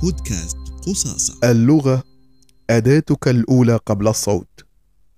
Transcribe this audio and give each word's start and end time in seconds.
بودكاست 0.00 0.56
قصاصة. 0.86 1.50
اللغة 1.50 2.02
أداتك 2.70 3.28
الأولى 3.28 3.76
قبل 3.76 4.08
الصوت. 4.08 4.64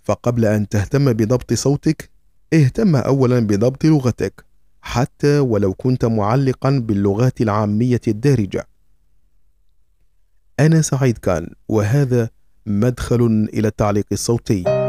فقبل 0.04 0.44
أن 0.44 0.68
تهتم 0.68 1.12
بضبط 1.12 1.52
صوتك 1.52 2.10
اهتم 2.54 2.96
أولا 2.96 3.40
بضبط 3.40 3.84
لغتك 3.84 4.44
حتى 4.82 5.38
ولو 5.38 5.74
كنت 5.74 6.04
معلقا 6.04 6.70
باللغات 6.70 7.40
العامية 7.40 8.00
الدارجة. 8.08 8.68
أنا 10.60 10.82
سعيد 10.82 11.18
كان 11.18 11.54
وهذا 11.68 12.30
مدخل 12.66 13.48
إلى 13.54 13.68
التعليق 13.68 14.06
الصوتي. 14.12 14.79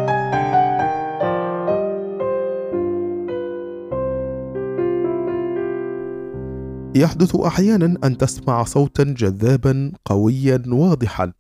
يحدث 6.95 7.35
أحيانا 7.35 7.97
أن 8.03 8.17
تسمع 8.17 8.63
صوتا 8.63 9.03
جذابا 9.03 9.91
قويا 10.05 10.63
واضحا 10.67 11.33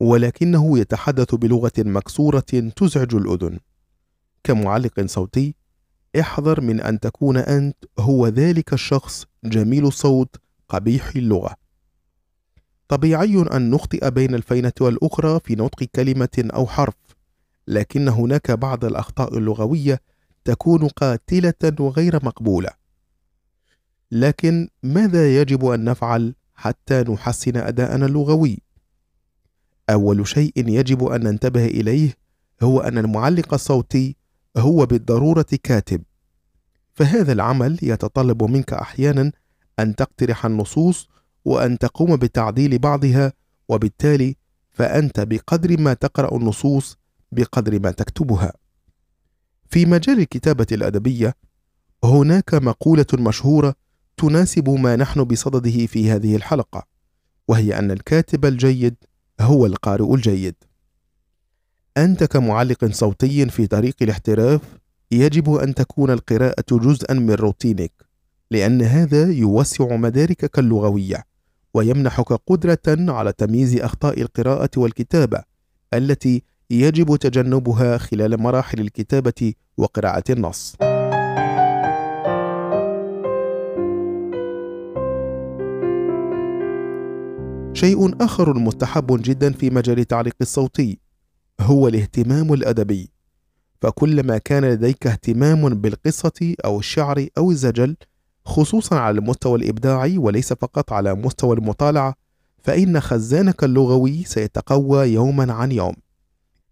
ولكنه 0.00 0.78
يتحدث 0.78 1.34
بلغة 1.34 1.72
مكسورة 1.78 2.70
تزعج 2.76 3.14
الأذن. 3.14 3.58
كمعلق 4.44 5.06
صوتي 5.06 5.54
احذر 6.20 6.60
من 6.60 6.80
أن 6.80 7.00
تكون 7.00 7.36
أنت 7.36 7.76
هو 7.98 8.26
ذلك 8.26 8.72
الشخص 8.72 9.26
جميل 9.44 9.86
الصوت 9.86 10.36
قبيح 10.68 11.12
اللغة. 11.16 11.56
طبيعي 12.88 13.44
أن 13.52 13.70
نخطئ 13.70 14.10
بين 14.10 14.34
الفينة 14.34 14.72
والأخرى 14.80 15.40
في 15.44 15.54
نطق 15.54 15.84
كلمة 15.84 16.50
أو 16.54 16.66
حرف 16.66 16.94
لكن 17.68 18.08
هناك 18.08 18.50
بعض 18.50 18.84
الأخطاء 18.84 19.38
اللغوية 19.38 20.00
تكون 20.44 20.88
قاتلة 20.88 21.76
وغير 21.80 22.24
مقبولة. 22.24 22.81
لكن 24.12 24.68
ماذا 24.82 25.40
يجب 25.40 25.64
أن 25.64 25.84
نفعل 25.84 26.34
حتى 26.54 27.02
نحسن 27.02 27.56
أداءنا 27.56 28.06
اللغوي؟ 28.06 28.58
أول 29.90 30.28
شيء 30.28 30.52
يجب 30.56 31.04
أن 31.04 31.20
ننتبه 31.20 31.64
إليه 31.64 32.14
هو 32.62 32.80
أن 32.80 32.98
المعلق 32.98 33.54
الصوتي 33.54 34.16
هو 34.56 34.86
بالضرورة 34.86 35.46
كاتب. 35.62 36.02
فهذا 36.94 37.32
العمل 37.32 37.78
يتطلب 37.82 38.42
منك 38.42 38.72
أحيانا 38.72 39.32
أن 39.78 39.96
تقترح 39.96 40.46
النصوص 40.46 41.08
وأن 41.44 41.78
تقوم 41.78 42.16
بتعديل 42.16 42.78
بعضها 42.78 43.32
وبالتالي 43.68 44.36
فأنت 44.70 45.20
بقدر 45.20 45.80
ما 45.80 45.94
تقرأ 45.94 46.36
النصوص 46.36 46.98
بقدر 47.32 47.80
ما 47.80 47.90
تكتبها. 47.90 48.52
في 49.70 49.86
مجال 49.86 50.18
الكتابة 50.18 50.66
الأدبية 50.72 51.34
هناك 52.04 52.54
مقولة 52.54 53.06
مشهورة 53.14 53.81
تناسب 54.16 54.70
ما 54.70 54.96
نحن 54.96 55.24
بصدده 55.24 55.86
في 55.86 56.10
هذه 56.10 56.36
الحلقة 56.36 56.86
وهي 57.48 57.78
أن 57.78 57.90
الكاتب 57.90 58.44
الجيد 58.44 58.94
هو 59.40 59.66
القارئ 59.66 60.14
الجيد. 60.14 60.54
أنت 61.96 62.24
كمعلق 62.24 62.84
صوتي 62.84 63.46
في 63.48 63.66
طريق 63.66 63.96
الاحتراف 64.02 64.60
يجب 65.10 65.54
أن 65.54 65.74
تكون 65.74 66.10
القراءة 66.10 66.64
جزءا 66.72 67.14
من 67.14 67.30
روتينك 67.30 67.92
لأن 68.50 68.82
هذا 68.82 69.30
يوسع 69.30 69.96
مداركك 69.96 70.58
اللغوية 70.58 71.24
ويمنحك 71.74 72.32
قدرة 72.32 72.78
على 72.88 73.32
تمييز 73.32 73.76
أخطاء 73.76 74.20
القراءة 74.20 74.70
والكتابة 74.76 75.42
التي 75.94 76.42
يجب 76.70 77.16
تجنبها 77.16 77.98
خلال 77.98 78.40
مراحل 78.40 78.80
الكتابة 78.80 79.52
وقراءة 79.76 80.32
النص. 80.32 80.76
شيء 87.74 88.24
آخر 88.24 88.58
مستحب 88.58 89.22
جدا 89.22 89.52
في 89.52 89.70
مجال 89.70 89.98
التعليق 89.98 90.34
الصوتي 90.40 90.98
هو 91.60 91.88
الاهتمام 91.88 92.52
الأدبي. 92.52 93.10
فكلما 93.80 94.38
كان 94.38 94.64
لديك 94.64 95.06
اهتمام 95.06 95.68
بالقصة 95.68 96.54
أو 96.64 96.78
الشعر 96.78 97.26
أو 97.38 97.50
الزجل 97.50 97.96
خصوصا 98.44 98.96
على 98.96 99.18
المستوى 99.18 99.58
الإبداعي 99.58 100.18
وليس 100.18 100.52
فقط 100.52 100.92
على 100.92 101.14
مستوى 101.14 101.56
المطالعة 101.56 102.14
فإن 102.62 103.00
خزانك 103.00 103.64
اللغوي 103.64 104.24
سيتقوى 104.24 105.06
يوما 105.06 105.52
عن 105.52 105.72
يوم. 105.72 105.94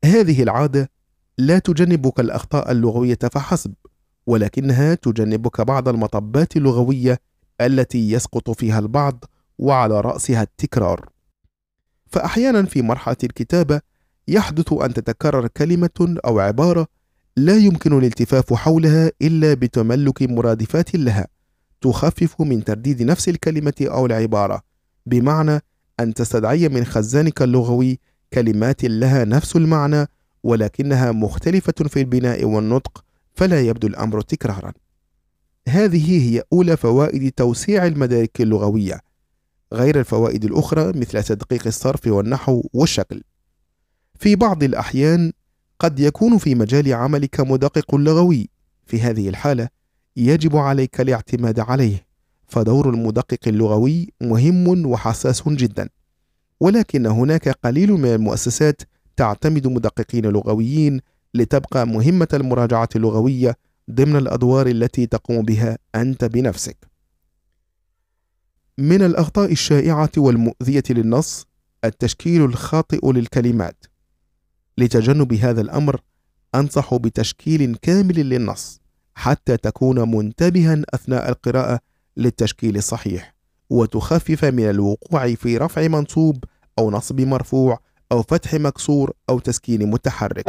هذه 0.05 0.43
العادة 0.43 0.91
لا 1.39 1.59
تجنبك 1.59 2.21
الأخطاء 2.21 2.71
اللغوية 2.71 3.19
فحسب 3.33 3.75
ولكنها 4.27 4.94
تجنبك 4.94 5.60
بعض 5.60 5.89
المطبات 5.89 6.56
اللغوية 6.56 7.19
التي 7.60 8.10
يسقط 8.12 8.50
فيها 8.50 8.78
البعض 8.78 9.25
وعلى 9.60 10.00
رأسها 10.00 10.43
التكرار 10.43 11.09
فأحيانا 12.06 12.62
في 12.62 12.82
مرحلة 12.82 13.16
الكتابة 13.25 13.81
يحدث 14.28 14.72
أن 14.72 14.94
تتكرر 14.94 15.47
كلمة 15.47 16.16
أو 16.25 16.38
عبارة 16.38 16.87
لا 17.37 17.56
يمكن 17.56 17.98
الالتفاف 17.98 18.54
حولها 18.54 19.10
إلا 19.22 19.54
بتملك 19.54 20.22
مرادفات 20.22 20.94
لها 20.94 21.26
تخفف 21.81 22.41
من 22.41 22.65
ترديد 22.65 23.03
نفس 23.03 23.28
الكلمة 23.28 23.75
أو 23.82 24.06
العبارة 24.06 24.62
بمعنى 25.06 25.60
أن 26.00 26.15
تستدعي 26.15 26.69
من 26.69 26.84
خزانك 26.84 27.42
اللغوي 27.42 27.98
كلمات 28.32 28.84
لها 28.84 29.25
نفس 29.25 29.56
المعنى 29.56 30.06
ولكنها 30.42 31.12
مختلفة 31.12 31.75
في 31.88 32.00
البناء 32.00 32.44
والنطق 32.44 33.04
فلا 33.34 33.60
يبدو 33.60 33.87
الأمر 33.87 34.21
تكرارا. 34.21 34.72
هذه 35.69 36.28
هي 36.28 36.42
أولى 36.53 36.77
فوائد 36.77 37.32
توسيع 37.32 37.87
المدارك 37.87 38.41
اللغوية 38.41 39.09
غير 39.73 39.99
الفوائد 39.99 40.45
الأخرى 40.45 40.93
مثل 40.99 41.23
تدقيق 41.23 41.67
الصرف 41.67 42.07
والنحو 42.07 42.63
والشكل. 42.73 43.23
في 44.19 44.37
بعض 44.37 44.63
الأحيان 44.63 45.33
قد 45.79 46.01
يكون 46.01 46.39
في 46.39 46.55
مجال 46.55 46.95
عملك 46.95 47.41
مدقق 47.41 47.95
لغوي، 47.95 48.49
في 48.87 49.01
هذه 49.01 49.29
الحالة 49.29 49.69
يجب 50.17 50.57
عليك 50.57 51.01
الاعتماد 51.01 51.61
عليه، 51.61 52.07
فدور 52.47 52.91
المدقق 52.91 53.39
اللغوي 53.47 54.13
مهم 54.21 54.87
وحساس 54.87 55.49
جدا. 55.49 55.89
ولكن 56.61 57.07
هناك 57.07 57.49
قليل 57.49 57.93
من 57.93 58.15
المؤسسات 58.15 58.83
تعتمد 59.17 59.67
مدققين 59.67 60.27
لغويين 60.27 61.01
لتبقى 61.35 61.87
مهمة 61.87 62.29
المراجعة 62.35 62.89
اللغوية 62.97 63.57
ضمن 63.91 64.17
الأدوار 64.17 64.67
التي 64.67 65.07
تقوم 65.07 65.43
بها 65.43 65.79
أنت 65.95 66.25
بنفسك. 66.25 66.90
من 68.81 69.03
الأخطاء 69.03 69.53
الشائعة 69.53 70.11
والمؤذية 70.17 70.83
للنص 70.91 71.47
التشكيل 71.85 72.45
الخاطئ 72.45 73.13
للكلمات. 73.13 73.85
لتجنب 74.79 75.33
هذا 75.33 75.61
الأمر 75.61 76.01
أنصح 76.55 76.95
بتشكيل 76.95 77.77
كامل 77.83 78.15
للنص 78.15 78.81
حتى 79.15 79.57
تكون 79.57 80.17
منتبها 80.17 80.83
أثناء 80.95 81.29
القراءة 81.29 81.81
للتشكيل 82.17 82.77
الصحيح 82.77 83.35
وتخفف 83.71 84.45
من 84.45 84.71
الوقوع 84.71 85.35
في 85.35 85.57
رفع 85.57 85.89
منصوب 85.89 86.45
أو 86.79 86.91
نصب 86.91 87.21
مرفوع 87.21 87.81
أو 88.13 88.23
فتح 88.23 88.55
مكسور 88.55 89.13
أو 89.31 89.39
تسكين 89.39 89.91
متحرك. 89.91 90.45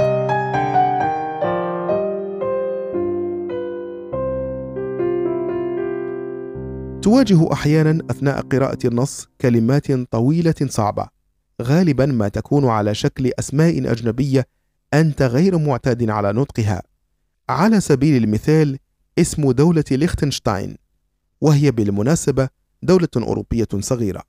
تواجه 7.02 7.54
أحيانا 7.54 8.04
أثناء 8.12 8.42
قراءة 8.42 8.88
النص 8.88 9.28
كلمات 9.42 9.92
طويلة 9.92 10.56
صعبة 10.66 11.08
غالبا 11.62 12.06
ما 12.06 12.28
تكون 12.28 12.66
على 12.66 12.96
شكل 12.96 13.32
أسماء 13.40 13.92
أجنبية 13.92 14.48
أنت 14.94 15.22
غير 15.22 15.58
معتاد 15.58 16.10
على 16.10 16.34
نطقها. 16.34 16.84
على 17.50 17.82
سبيل 17.82 18.24
المثال 18.24 18.80
اسم 19.20 19.52
دولة 19.52 19.84
ليختنشتاين 19.92 20.78
وهي 21.42 21.72
بالمناسبة 21.72 22.50
دولة 22.84 23.08
أوروبية 23.18 23.68
صغيرة. 23.80 24.24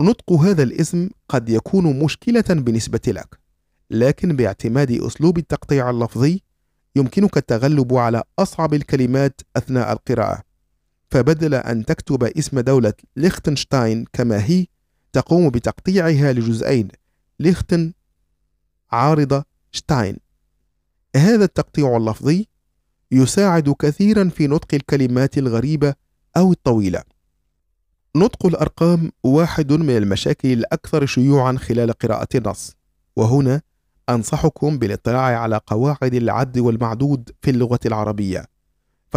نطق 0.00 0.32
هذا 0.32 0.62
الاسم 0.62 1.08
قد 1.28 1.48
يكون 1.48 1.98
مشكلة 1.98 2.44
بالنسبة 2.48 3.00
لك 3.06 3.38
لكن 3.90 4.36
باعتماد 4.36 4.90
أسلوب 4.90 5.38
التقطيع 5.38 5.90
اللفظي 5.90 6.42
يمكنك 6.96 7.36
التغلب 7.36 7.94
على 7.94 8.22
أصعب 8.38 8.74
الكلمات 8.74 9.40
أثناء 9.56 9.92
القراءة. 9.92 10.45
فبدل 11.16 11.54
أن 11.54 11.84
تكتب 11.84 12.24
اسم 12.24 12.60
دولة 12.60 12.92
ليختنشتاين 13.16 14.04
كما 14.12 14.44
هي 14.44 14.66
تقوم 15.12 15.50
بتقطيعها 15.50 16.32
لجزئين 16.32 16.88
ليختن 17.40 17.92
عارضة 18.92 19.44
شتاين. 19.72 20.16
هذا 21.16 21.44
التقطيع 21.44 21.96
اللفظي 21.96 22.48
يساعد 23.12 23.70
كثيرا 23.70 24.28
في 24.28 24.46
نطق 24.46 24.74
الكلمات 24.74 25.38
الغريبة 25.38 25.94
أو 26.36 26.52
الطويلة. 26.52 27.02
نطق 28.16 28.46
الأرقام 28.46 29.12
واحد 29.24 29.72
من 29.72 29.96
المشاكل 29.96 30.52
الأكثر 30.52 31.06
شيوعا 31.06 31.56
خلال 31.58 31.92
قراءة 31.92 32.28
النص 32.34 32.76
وهنا 33.16 33.62
أنصحكم 34.08 34.78
بالاطلاع 34.78 35.40
على 35.40 35.60
قواعد 35.66 36.14
العد 36.14 36.58
والمعدود 36.58 37.30
في 37.42 37.50
اللغة 37.50 37.80
العربية. 37.86 38.55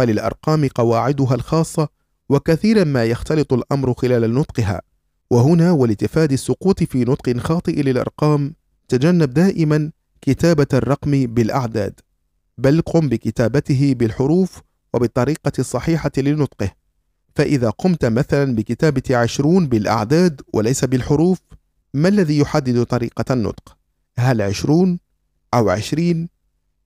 فللأرقام 0.00 0.68
قواعدها 0.68 1.34
الخاصة 1.34 1.88
وكثيرا 2.28 2.84
ما 2.84 3.04
يختلط 3.04 3.52
الأمر 3.52 3.94
خلال 3.94 4.34
نطقها 4.34 4.82
وهنا 5.30 5.72
ولتفادي 5.72 6.34
السقوط 6.34 6.82
في 6.82 7.04
نطق 7.04 7.36
خاطئ 7.38 7.82
للأرقام 7.82 8.54
تجنب 8.88 9.30
دائما 9.30 9.90
كتابة 10.20 10.66
الرقم 10.72 11.10
بالأعداد 11.10 12.00
بل 12.58 12.80
قم 12.80 13.08
بكتابته 13.08 13.94
بالحروف 13.94 14.60
وبالطريقة 14.94 15.52
الصحيحة 15.58 16.12
لنطقه 16.18 16.70
فإذا 17.34 17.70
قمت 17.70 18.04
مثلا 18.04 18.54
بكتابة 18.54 19.16
عشرون 19.16 19.68
بالأعداد 19.68 20.40
وليس 20.52 20.84
بالحروف 20.84 21.38
ما 21.94 22.08
الذي 22.08 22.38
يحدد 22.38 22.82
طريقة 22.82 23.32
النطق؟ 23.32 23.76
هل 24.18 24.42
عشرون 24.42 24.98
أو 25.54 25.70
عشرين؟ 25.70 26.28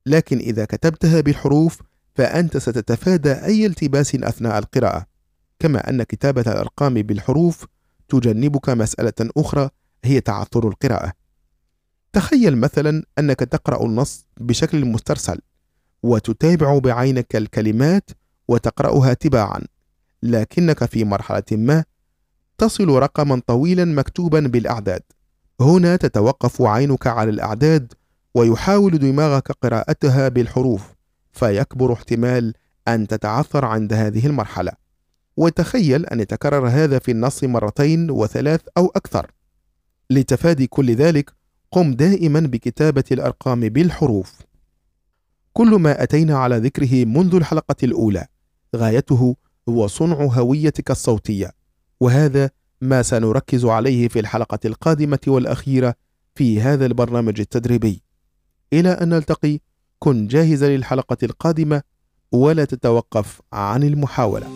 لكن 0.06 0.38
إذا 0.38 0.64
كتبتها 0.64 1.20
بالحروف 1.20 1.80
فأنت 2.14 2.56
ستتفادى 2.56 3.32
أي 3.32 3.66
التباس 3.66 4.14
أثناء 4.14 4.58
القراءة. 4.58 5.06
كما 5.58 5.90
أن 5.90 6.02
كتابة 6.02 6.40
الأرقام 6.40 6.94
بالحروف 6.94 7.66
تجنبك 8.08 8.68
مسألة 8.68 9.30
أخرى 9.36 9.68
هي 10.04 10.20
تعثر 10.20 10.68
القراءة. 10.68 11.12
تخيل 12.12 12.56
مثلا 12.58 13.02
أنك 13.18 13.38
تقرأ 13.40 13.86
النص 13.86 14.26
بشكل 14.40 14.84
مسترسل 14.84 15.40
وتتابع 16.02 16.78
بعينك 16.78 17.36
الكلمات 17.36 18.10
وتقرأها 18.48 19.14
تباعا 19.14 19.60
لكنك 20.22 20.84
في 20.84 21.04
مرحلة 21.04 21.42
ما 21.52 21.84
تصل 22.58 22.88
رقما 22.88 23.42
طويلا 23.46 23.84
مكتوبا 23.84 24.40
بالأعداد. 24.40 25.02
هنا 25.60 25.96
تتوقف 25.96 26.62
عينك 26.62 27.06
على 27.06 27.30
الأعداد 27.30 27.92
ويحاول 28.34 28.98
دماغك 28.98 29.52
قراءتها 29.52 30.28
بالحروف. 30.28 30.93
فيكبر 31.34 31.92
احتمال 31.92 32.54
أن 32.88 33.06
تتعثر 33.06 33.64
عند 33.64 33.92
هذه 33.92 34.26
المرحلة. 34.26 34.72
وتخيل 35.36 36.06
أن 36.06 36.20
يتكرر 36.20 36.68
هذا 36.68 36.98
في 36.98 37.10
النص 37.10 37.44
مرتين 37.44 38.10
وثلاث 38.10 38.60
أو 38.76 38.86
أكثر. 38.96 39.30
لتفادي 40.10 40.66
كل 40.66 40.94
ذلك 40.94 41.32
قم 41.70 41.94
دائما 41.94 42.40
بكتابة 42.40 43.04
الأرقام 43.12 43.60
بالحروف. 43.60 44.40
كل 45.52 45.68
ما 45.68 46.02
أتينا 46.02 46.38
على 46.38 46.58
ذكره 46.58 47.04
منذ 47.04 47.34
الحلقة 47.34 47.76
الأولى 47.82 48.26
غايته 48.76 49.36
هو 49.68 49.86
صنع 49.86 50.16
هويتك 50.16 50.90
الصوتية. 50.90 51.50
وهذا 52.00 52.50
ما 52.80 53.02
سنركز 53.02 53.64
عليه 53.64 54.08
في 54.08 54.20
الحلقة 54.20 54.58
القادمة 54.64 55.18
والأخيرة 55.26 55.94
في 56.34 56.60
هذا 56.60 56.86
البرنامج 56.86 57.40
التدريبي. 57.40 58.02
إلى 58.72 58.88
أن 58.88 59.08
نلتقي 59.08 59.60
كن 60.04 60.26
جاهزا 60.26 60.68
للحلقة 60.76 61.16
القادمة 61.22 61.82
ولا 62.32 62.64
تتوقف 62.64 63.40
عن 63.52 63.82
المحاولة. 63.82 64.46